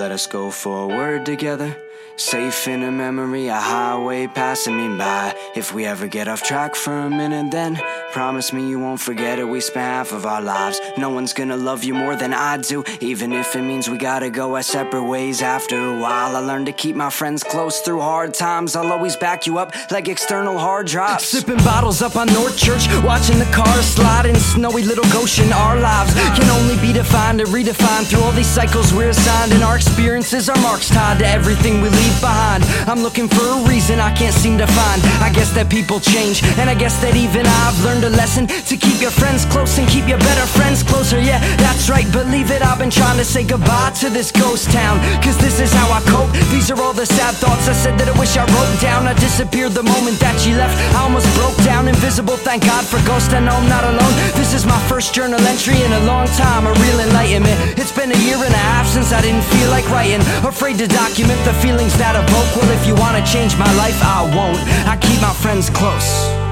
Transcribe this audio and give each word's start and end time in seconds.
Let 0.00 0.12
us 0.12 0.26
go 0.26 0.50
forward 0.50 1.26
together. 1.26 1.76
Safe 2.16 2.68
in 2.68 2.82
a 2.82 2.90
memory, 2.90 3.48
a 3.48 3.60
highway 3.60 4.28
passing 4.28 4.74
me 4.78 4.96
by. 4.96 5.36
If 5.54 5.74
we 5.74 5.84
ever 5.84 6.06
get 6.06 6.26
off 6.26 6.42
track 6.42 6.74
for 6.74 6.96
a 6.96 7.10
minute, 7.10 7.50
then 7.50 7.78
promise 8.12 8.52
me 8.52 8.68
you 8.68 8.78
won't 8.78 9.00
forget 9.00 9.38
it. 9.38 9.44
We 9.44 9.60
spent 9.60 9.86
half 9.86 10.12
of 10.12 10.26
our 10.26 10.42
lives. 10.42 10.80
No 10.98 11.10
one's 11.10 11.32
gonna 11.32 11.56
love 11.56 11.84
you 11.84 11.94
more 11.94 12.16
than 12.16 12.34
I 12.34 12.56
do, 12.56 12.84
even 13.00 13.32
if 13.32 13.54
it 13.54 13.62
means 13.62 13.88
we 13.88 13.98
gotta 13.98 14.30
go 14.30 14.56
our 14.56 14.62
separate 14.62 15.04
ways 15.04 15.42
after 15.42 15.76
a 15.78 15.98
while. 15.98 16.36
I 16.36 16.40
learned 16.40 16.66
to 16.66 16.72
keep 16.72 16.96
my 16.96 17.10
friends 17.10 17.42
close 17.44 17.80
through 17.80 18.00
hard 18.00 18.34
times. 18.34 18.74
I'll 18.74 18.92
always 18.92 19.16
back 19.16 19.46
you 19.46 19.58
up 19.58 19.72
like 19.90 20.08
external 20.08 20.58
hard 20.58 20.86
drives. 20.86 21.24
Sipping 21.24 21.58
bottles 21.58 22.02
up 22.02 22.16
on 22.16 22.26
North 22.28 22.56
Church, 22.56 22.88
watching 23.04 23.38
the 23.38 23.50
cars 23.52 23.84
slide 23.84 24.26
in 24.26 24.34
snowy 24.34 24.82
little 24.82 25.08
Goshen. 25.12 25.52
Our 25.52 25.78
lives 25.78 26.12
can 26.14 26.48
only 26.50 26.76
be 26.80 26.92
defined 26.92 27.40
and 27.40 27.50
redefined 27.50 28.06
through 28.06 28.22
all 28.22 28.32
these 28.32 28.46
cycles 28.48 28.92
we're 28.92 29.10
assigned, 29.10 29.52
and 29.52 29.62
our 29.62 29.76
experiences 29.76 30.48
are 30.48 30.60
marks 30.60 30.88
tied 30.88 31.18
to 31.20 31.26
everything 31.26 31.80
we 31.80 31.88
leave 31.88 32.20
behind. 32.20 32.64
I'm 32.88 33.02
looking 33.02 33.28
for 33.28 33.44
a 33.44 33.68
reason 33.68 34.00
I 34.00 34.12
can't 34.14 34.34
seem 34.34 34.58
to 34.58 34.66
find. 34.66 35.00
I 35.22 35.30
guess 35.32 35.52
that 35.52 35.70
people 35.70 36.00
change, 36.00 36.42
and 36.58 36.68
I 36.68 36.74
guess 36.74 37.00
that 37.02 37.14
even 37.14 37.46
I've 37.46 37.84
learned 37.84 37.99
a 38.04 38.10
lesson 38.10 38.46
to 38.46 38.76
keep 38.76 39.00
your 39.00 39.10
friends 39.10 39.44
close 39.44 39.78
and 39.78 39.88
keep 39.88 40.06
your 40.08 40.18
better 40.18 40.46
friends 40.46 40.82
closer. 40.82 41.20
Yeah, 41.20 41.38
that's 41.56 41.88
right, 41.90 42.06
believe 42.12 42.50
it. 42.50 42.62
I've 42.62 42.78
been 42.78 42.90
trying 42.90 43.18
to 43.18 43.24
say 43.24 43.44
goodbye 43.44 43.90
to 44.00 44.08
this 44.08 44.32
ghost 44.32 44.70
town, 44.70 45.00
cause 45.22 45.36
this 45.38 45.60
is 45.60 45.72
how 45.72 45.90
I 45.92 46.00
cope. 46.08 46.30
These 46.50 46.70
are 46.70 46.80
all 46.80 46.92
the 46.92 47.06
sad 47.06 47.34
thoughts 47.34 47.68
I 47.68 47.72
said 47.72 47.98
that 47.98 48.08
I 48.08 48.18
wish 48.18 48.36
I 48.36 48.44
wrote 48.44 48.80
down. 48.80 49.06
I 49.06 49.14
disappeared 49.14 49.72
the 49.72 49.82
moment 49.82 50.18
that 50.20 50.38
she 50.40 50.54
left. 50.54 50.76
I 50.94 51.02
almost 51.04 51.28
broke 51.36 51.56
down, 51.64 51.88
invisible. 51.88 52.36
Thank 52.36 52.64
God 52.64 52.84
for 52.84 53.00
ghosts. 53.06 53.32
I 53.32 53.40
know 53.40 53.52
I'm 53.52 53.68
not 53.68 53.84
alone. 53.84 54.14
This 54.34 54.54
is 54.54 54.66
my 54.66 54.78
first 54.88 55.14
journal 55.14 55.40
entry 55.48 55.80
in 55.82 55.92
a 55.92 56.02
long 56.04 56.26
time, 56.38 56.66
a 56.66 56.72
real 56.72 57.00
enlightenment. 57.00 57.78
It's 57.78 57.92
been 57.92 58.12
a 58.12 58.20
year 58.24 58.36
and 58.36 58.54
a 58.54 58.64
half 58.72 58.86
since 58.86 59.12
I 59.12 59.20
didn't 59.20 59.44
feel 59.44 59.70
like 59.70 59.88
writing, 59.90 60.20
afraid 60.44 60.78
to 60.78 60.86
document 60.86 61.40
the 61.44 61.54
feelings 61.60 61.96
that 61.98 62.16
evoke. 62.16 62.50
Well, 62.56 62.70
if 62.72 62.86
you 62.86 62.94
wanna 62.94 63.24
change 63.26 63.56
my 63.56 63.70
life, 63.76 63.98
I 64.02 64.24
won't. 64.34 64.60
I 64.88 64.96
keep 64.96 65.20
my 65.20 65.32
friends 65.32 65.70
close. 65.70 66.49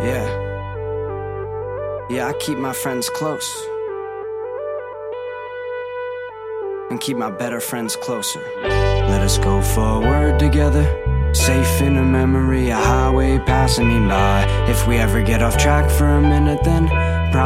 Yeah. 0.00 0.26
Yeah, 2.08 2.28
I 2.28 2.32
keep 2.38 2.56
my 2.56 2.72
friends 2.72 3.10
close. 3.10 3.50
And 6.90 7.00
keep 7.00 7.16
my 7.16 7.30
better 7.30 7.60
friends 7.60 7.96
closer. 7.96 8.40
Let 8.62 9.22
us 9.22 9.38
go 9.38 9.60
forward 9.60 10.38
together. 10.38 10.86
Safe 11.34 11.82
in 11.82 11.96
a 11.96 12.04
memory, 12.04 12.70
a 12.70 12.76
highway 12.76 13.38
passing 13.38 13.88
me 13.88 14.08
by. 14.08 14.46
If 14.68 14.86
we 14.86 14.98
ever 14.98 15.20
get 15.22 15.42
off 15.42 15.58
track 15.58 15.90
for 15.90 16.06
a 16.06 16.20
minute, 16.20 16.62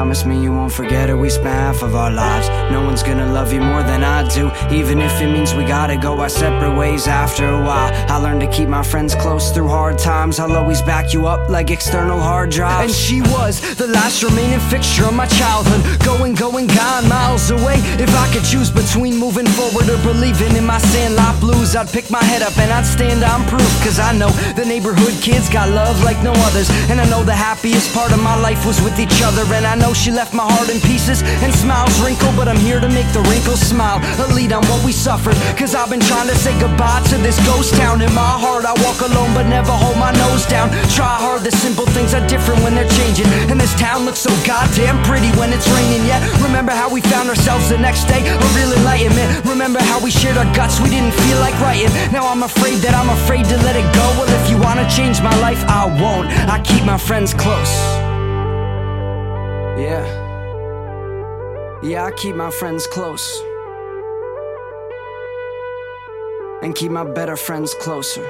promise 0.02 0.24
me 0.24 0.42
you 0.42 0.50
won't 0.50 0.72
forget 0.72 1.08
it. 1.08 1.14
We 1.14 1.30
spent 1.30 1.54
half 1.54 1.80
of 1.80 1.94
our 1.94 2.10
lives. 2.10 2.48
No 2.72 2.82
one's 2.82 3.04
gonna 3.04 3.32
love 3.32 3.52
you 3.52 3.60
more 3.60 3.84
than 3.84 4.02
I 4.02 4.26
do, 4.26 4.50
even 4.68 5.00
if 5.00 5.20
it 5.20 5.28
means 5.28 5.54
we 5.54 5.64
gotta 5.64 5.96
go 5.96 6.18
our 6.18 6.28
separate 6.28 6.76
ways 6.76 7.06
after 7.06 7.48
a 7.48 7.62
while. 7.62 7.90
I 8.10 8.16
learned 8.16 8.40
to 8.40 8.48
keep 8.48 8.68
my 8.68 8.82
friends 8.82 9.14
close 9.14 9.52
through 9.52 9.68
hard 9.68 9.98
times. 9.98 10.40
I'll 10.40 10.56
always 10.56 10.82
back 10.82 11.14
you 11.14 11.28
up 11.28 11.48
like 11.48 11.70
external 11.70 12.18
hard 12.18 12.50
drives. 12.50 12.92
And 12.92 12.92
she 12.92 13.20
was 13.34 13.60
the 13.76 13.86
last 13.86 14.24
remaining 14.24 14.58
fixture 14.72 15.04
of 15.04 15.14
my 15.14 15.26
childhood. 15.26 15.82
Going, 16.04 16.34
going, 16.34 16.66
gone 16.66 17.08
miles 17.08 17.52
away. 17.52 17.78
If 18.06 18.12
I 18.16 18.26
could 18.32 18.44
choose 18.44 18.72
between 18.72 19.16
moving 19.16 19.46
forward 19.46 19.88
or 19.88 20.02
believing 20.02 20.56
in 20.56 20.66
my 20.66 20.78
sandlot 20.78 21.38
blues, 21.38 21.76
I'd 21.76 21.88
pick 21.88 22.10
my 22.10 22.24
head 22.24 22.42
up 22.42 22.58
and 22.58 22.72
I'd 22.72 22.86
stand 22.86 23.22
on 23.22 23.46
proof. 23.46 23.70
Cause 23.84 24.00
I 24.00 24.10
know 24.18 24.30
the 24.58 24.64
neighborhood 24.64 25.14
kids 25.22 25.48
got 25.48 25.68
love 25.70 26.02
like 26.02 26.20
no 26.24 26.32
others. 26.48 26.68
And 26.90 27.00
I 27.00 27.08
know 27.08 27.22
the 27.22 27.38
happiest 27.48 27.94
part 27.94 28.10
of 28.10 28.20
my 28.20 28.34
life 28.40 28.66
was 28.66 28.82
with 28.82 28.98
each 28.98 29.22
other. 29.22 29.42
And 29.54 29.64
I 29.64 29.76
know 29.76 29.91
she 29.94 30.10
left 30.10 30.34
my 30.34 30.44
heart 30.44 30.68
in 30.68 30.80
pieces 30.80 31.22
and 31.42 31.52
smiles 31.54 31.92
wrinkle. 32.00 32.32
But 32.36 32.48
I'm 32.48 32.58
here 32.58 32.80
to 32.80 32.88
make 32.88 33.08
the 33.12 33.20
wrinkles 33.28 33.60
smile. 33.60 34.00
A 34.22 34.26
lead 34.34 34.52
on 34.52 34.64
what 34.66 34.84
we 34.84 34.92
suffered. 34.92 35.36
Cause 35.56 35.74
I've 35.74 35.90
been 35.90 36.00
trying 36.00 36.28
to 36.28 36.36
say 36.36 36.52
goodbye 36.58 37.02
to 37.10 37.16
this 37.18 37.38
ghost 37.46 37.74
town. 37.74 38.00
In 38.00 38.12
my 38.14 38.34
heart, 38.40 38.64
I 38.64 38.74
walk 38.84 39.00
alone 39.00 39.34
but 39.34 39.46
never 39.46 39.72
hold 39.72 39.98
my 39.98 40.12
nose 40.12 40.46
down. 40.46 40.70
Try 40.92 41.12
hard, 41.20 41.42
the 41.42 41.50
simple 41.50 41.86
things 41.86 42.14
are 42.14 42.24
different 42.26 42.62
when 42.62 42.74
they're 42.74 42.88
changing. 42.98 43.26
And 43.50 43.60
this 43.60 43.74
town 43.78 44.04
looks 44.04 44.20
so 44.20 44.30
goddamn 44.46 45.02
pretty 45.04 45.30
when 45.38 45.52
it's 45.52 45.68
raining. 45.68 46.04
Yet, 46.06 46.20
remember 46.42 46.72
how 46.72 46.88
we 46.88 47.00
found 47.00 47.28
ourselves 47.28 47.68
the 47.68 47.78
next 47.78 48.04
day? 48.06 48.22
A 48.26 48.46
real 48.56 48.72
enlightenment. 48.72 49.44
Remember 49.44 49.80
how 49.80 50.02
we 50.02 50.10
shared 50.10 50.36
our 50.36 50.48
guts, 50.54 50.80
we 50.80 50.90
didn't 50.90 51.12
feel 51.12 51.38
like 51.38 51.54
writing. 51.60 51.90
Now 52.12 52.26
I'm 52.26 52.42
afraid 52.42 52.78
that 52.84 52.94
I'm 52.94 53.10
afraid 53.10 53.44
to 53.46 53.56
let 53.62 53.76
it 53.76 53.86
go. 53.94 54.06
Well, 54.16 54.30
if 54.30 54.50
you 54.50 54.58
wanna 54.58 54.88
change 54.88 55.22
my 55.22 55.34
life, 55.40 55.64
I 55.68 55.86
won't. 56.00 56.28
I 56.48 56.60
keep 56.62 56.84
my 56.84 56.98
friends 56.98 57.34
close. 57.34 58.11
Yeah. 59.78 60.04
Yeah, 61.82 62.04
I 62.04 62.12
keep 62.12 62.36
my 62.36 62.50
friends 62.50 62.86
close. 62.86 63.42
And 66.62 66.74
keep 66.74 66.92
my 66.92 67.04
better 67.04 67.36
friends 67.36 67.74
closer. 67.74 68.22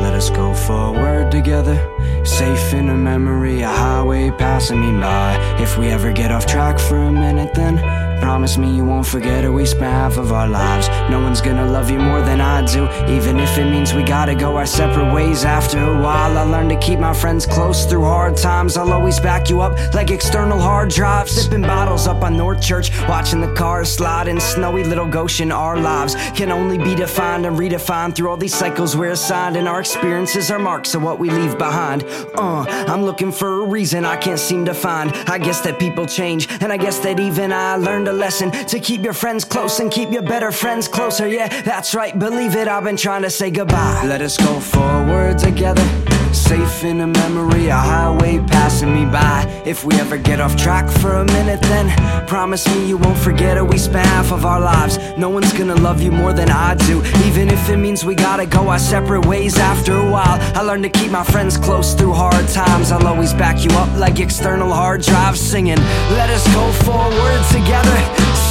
Let 0.00 0.14
us 0.14 0.30
go 0.30 0.54
forward 0.54 1.30
together. 1.30 1.76
Safe 2.24 2.72
in 2.72 2.88
a 2.88 2.94
memory, 2.94 3.62
a 3.62 3.68
highway 3.68 4.30
passing 4.30 4.80
me 4.80 4.92
by. 5.00 5.36
If 5.60 5.76
we 5.76 5.88
ever 5.88 6.12
get 6.12 6.30
off 6.30 6.46
track 6.46 6.78
for 6.78 6.96
a 6.96 7.12
minute, 7.12 7.52
then 7.54 8.05
promise 8.20 8.58
me 8.58 8.74
you 8.74 8.84
won't 8.84 9.06
forget 9.06 9.44
it. 9.44 9.50
We 9.50 9.66
spent 9.66 9.92
half 9.92 10.16
of 10.18 10.32
our 10.32 10.48
lives. 10.48 10.88
No 11.10 11.20
one's 11.20 11.40
gonna 11.40 11.66
love 11.66 11.90
you 11.90 11.98
more 11.98 12.20
than 12.20 12.40
I 12.40 12.64
do, 12.64 12.88
even 13.08 13.38
if 13.38 13.58
it 13.58 13.70
means 13.70 13.94
we 13.94 14.02
gotta 14.02 14.34
go 14.34 14.56
our 14.56 14.66
separate 14.66 15.12
ways 15.12 15.44
after 15.44 15.78
a 15.78 16.00
while. 16.00 16.36
I 16.36 16.42
learned 16.42 16.70
to 16.70 16.78
keep 16.78 16.98
my 16.98 17.14
friends 17.14 17.46
close 17.46 17.86
through 17.86 18.04
hard 18.04 18.36
times. 18.36 18.76
I'll 18.76 18.92
always 18.92 19.20
back 19.20 19.50
you 19.50 19.60
up 19.60 19.72
like 19.94 20.10
external 20.10 20.58
hard 20.58 20.90
drives. 20.90 21.32
Sipping 21.32 21.62
bottles 21.62 22.06
up 22.06 22.22
on 22.22 22.36
North 22.36 22.60
Church, 22.60 22.90
watching 23.08 23.40
the 23.40 23.52
cars 23.54 23.92
slide 23.92 24.28
in 24.28 24.40
snowy 24.40 24.84
little 24.84 25.06
Goshen. 25.06 25.52
Our 25.52 25.78
lives 25.78 26.14
can 26.34 26.50
only 26.50 26.78
be 26.78 26.94
defined 26.94 27.46
and 27.46 27.56
redefined 27.58 28.14
through 28.14 28.30
all 28.30 28.36
these 28.36 28.54
cycles 28.54 28.96
we're 28.96 29.12
assigned, 29.12 29.56
and 29.56 29.68
our 29.68 29.80
experiences 29.80 30.50
are 30.50 30.58
marks 30.58 30.94
of 30.94 31.02
what 31.02 31.18
we 31.18 31.30
leave 31.30 31.58
behind. 31.58 32.04
Uh, 32.34 32.64
I'm 32.68 33.02
looking 33.04 33.32
for 33.32 33.62
a 33.62 33.66
reason 33.66 34.04
I 34.04 34.16
can't 34.16 34.38
seem 34.38 34.64
to 34.66 34.74
find. 34.74 35.12
I 35.28 35.38
guess 35.38 35.60
that 35.62 35.78
people 35.78 36.06
change, 36.06 36.48
and 36.60 36.72
I 36.72 36.76
guess 36.76 36.98
that 37.00 37.20
even 37.20 37.52
I 37.52 37.76
learned 37.76 38.05
a 38.06 38.12
lesson 38.12 38.50
to 38.50 38.80
keep 38.80 39.02
your 39.02 39.12
friends 39.12 39.44
close 39.44 39.80
and 39.80 39.90
keep 39.90 40.10
your 40.10 40.22
better 40.22 40.52
friends 40.52 40.88
closer. 40.88 41.28
Yeah, 41.28 41.48
that's 41.62 41.94
right, 41.94 42.16
believe 42.18 42.54
it. 42.56 42.68
I've 42.68 42.84
been 42.84 42.96
trying 42.96 43.22
to 43.22 43.30
say 43.30 43.50
goodbye. 43.50 44.04
Let 44.06 44.22
us 44.22 44.36
go 44.36 44.60
forward 44.60 45.38
together. 45.38 45.86
Safe 46.32 46.84
in 46.84 47.00
a 47.00 47.06
memory, 47.06 47.68
a 47.68 47.76
highway 47.76 48.38
passing 48.46 48.92
me 48.92 49.06
by. 49.06 49.44
If 49.64 49.84
we 49.84 49.94
ever 49.98 50.18
get 50.18 50.38
off 50.38 50.54
track 50.54 50.88
for 51.00 51.14
a 51.14 51.24
minute, 51.24 51.62
then 51.62 52.26
promise 52.26 52.66
me 52.68 52.86
you 52.86 52.98
won't 52.98 53.18
forget 53.18 53.56
it. 53.56 53.66
We 53.66 53.78
spent 53.78 54.06
half 54.06 54.32
of 54.32 54.44
our 54.44 54.60
lives. 54.60 54.98
No 55.16 55.30
one's 55.30 55.52
gonna 55.54 55.74
love 55.76 56.02
you 56.02 56.12
more 56.12 56.34
than 56.34 56.50
I 56.50 56.74
do, 56.74 57.02
even 57.24 57.48
if 57.48 57.70
it 57.70 57.78
means 57.78 58.04
we 58.04 58.14
gotta 58.14 58.44
go 58.44 58.68
our 58.68 58.78
separate 58.78 59.24
ways 59.24 59.56
after 59.56 59.94
a 59.96 60.10
while. 60.10 60.38
I 60.54 60.60
learned 60.60 60.82
to 60.82 60.90
keep 60.90 61.10
my 61.10 61.24
friends 61.24 61.56
close 61.56 61.94
through 61.94 62.12
hard 62.12 62.46
times. 62.48 62.92
I'll 62.92 63.06
back 63.38 63.64
you 63.64 63.70
up 63.76 63.92
like 63.96 64.18
external 64.18 64.72
hard 64.72 65.02
drives 65.02 65.40
singing. 65.40 65.78
Let 66.16 66.30
us 66.30 66.44
go 66.56 66.64
forward 66.88 67.40
together. 67.52 67.96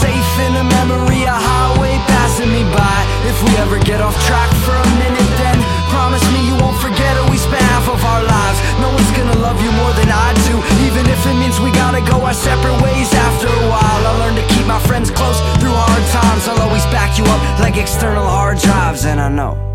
Safe 0.01 0.31
in 0.45 0.53
a 0.61 0.63
memory, 0.63 1.25
a 1.25 1.33
highway 1.33 1.97
passing 2.05 2.49
me 2.53 2.61
by. 2.69 2.99
If 3.25 3.37
we 3.43 3.51
ever 3.57 3.81
get 3.81 4.01
off 4.01 4.13
track 4.29 4.49
for 4.61 4.77
a 4.77 4.87
minute, 5.01 5.29
then 5.41 5.57
promise 5.89 6.23
me 6.29 6.45
you 6.45 6.55
won't 6.61 6.77
forget 6.77 7.17
it. 7.17 7.25
We 7.29 7.37
spent 7.37 7.65
half 7.73 7.89
of 7.89 7.97
our 8.05 8.21
lives. 8.21 8.59
No 8.77 8.93
one's 8.93 9.11
gonna 9.17 9.37
love 9.41 9.57
you 9.57 9.71
more 9.73 9.93
than 9.97 10.09
I 10.13 10.33
do, 10.45 10.55
even 10.85 11.09
if 11.09 11.21
it 11.25 11.33
means 11.33 11.59
we 11.59 11.73
gotta 11.73 12.01
go 12.05 12.21
our 12.21 12.33
separate 12.33 12.77
ways 12.85 13.09
after 13.13 13.49
a 13.49 13.65
while. 13.65 14.01
I 14.05 14.13
learned 14.21 14.37
to 14.37 14.45
keep 14.53 14.65
my 14.69 14.79
friends 14.85 15.09
close 15.09 15.41
through 15.57 15.73
hard 15.73 16.05
times. 16.13 16.47
I'll 16.47 16.61
always 16.61 16.85
back 16.93 17.17
you 17.17 17.25
up 17.25 17.41
like 17.59 17.77
external 17.77 18.25
hard 18.25 18.59
drives, 18.59 19.05
and 19.05 19.19
I 19.19 19.29
know. 19.29 19.74